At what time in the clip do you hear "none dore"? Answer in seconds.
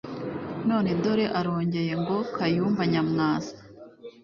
0.67-1.25